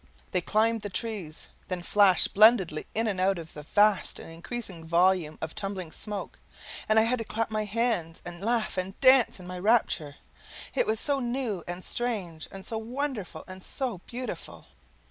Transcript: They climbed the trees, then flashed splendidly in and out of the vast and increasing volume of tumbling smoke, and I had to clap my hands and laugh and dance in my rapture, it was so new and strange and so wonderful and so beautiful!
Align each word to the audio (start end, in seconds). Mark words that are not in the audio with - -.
They 0.31 0.41
climbed 0.41 0.81
the 0.81 0.89
trees, 0.89 1.47
then 1.67 1.83
flashed 1.83 2.23
splendidly 2.23 2.87
in 2.95 3.05
and 3.07 3.19
out 3.21 3.37
of 3.37 3.53
the 3.53 3.61
vast 3.61 4.17
and 4.17 4.31
increasing 4.31 4.83
volume 4.83 5.37
of 5.43 5.53
tumbling 5.53 5.91
smoke, 5.91 6.39
and 6.89 6.97
I 6.97 7.03
had 7.03 7.19
to 7.19 7.23
clap 7.23 7.51
my 7.51 7.65
hands 7.65 8.19
and 8.25 8.41
laugh 8.41 8.79
and 8.79 8.99
dance 8.99 9.39
in 9.39 9.45
my 9.45 9.59
rapture, 9.59 10.15
it 10.73 10.87
was 10.87 10.99
so 10.99 11.19
new 11.19 11.63
and 11.67 11.85
strange 11.85 12.47
and 12.51 12.65
so 12.65 12.79
wonderful 12.79 13.43
and 13.47 13.61
so 13.61 13.99
beautiful! 14.07 14.65